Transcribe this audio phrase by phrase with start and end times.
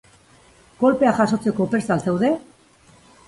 [0.83, 2.31] Kolpea jasotzeko prest al zaude?